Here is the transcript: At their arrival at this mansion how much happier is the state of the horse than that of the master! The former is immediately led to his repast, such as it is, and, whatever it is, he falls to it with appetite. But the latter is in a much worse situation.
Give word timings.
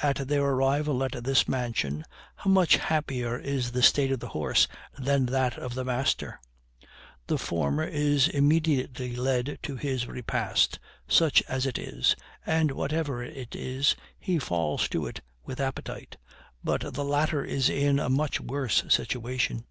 At 0.00 0.28
their 0.28 0.44
arrival 0.44 1.02
at 1.02 1.24
this 1.24 1.48
mansion 1.48 2.04
how 2.36 2.48
much 2.48 2.76
happier 2.76 3.36
is 3.36 3.72
the 3.72 3.82
state 3.82 4.12
of 4.12 4.20
the 4.20 4.28
horse 4.28 4.68
than 4.96 5.26
that 5.26 5.58
of 5.58 5.74
the 5.74 5.84
master! 5.84 6.38
The 7.26 7.36
former 7.36 7.82
is 7.82 8.28
immediately 8.28 9.16
led 9.16 9.58
to 9.64 9.74
his 9.74 10.06
repast, 10.06 10.78
such 11.08 11.42
as 11.48 11.66
it 11.66 11.78
is, 11.80 12.14
and, 12.46 12.70
whatever 12.70 13.24
it 13.24 13.56
is, 13.56 13.96
he 14.20 14.38
falls 14.38 14.88
to 14.90 15.04
it 15.08 15.20
with 15.44 15.58
appetite. 15.58 16.16
But 16.62 16.94
the 16.94 17.02
latter 17.04 17.44
is 17.44 17.68
in 17.68 17.98
a 17.98 18.08
much 18.08 18.40
worse 18.40 18.84
situation. 18.88 19.64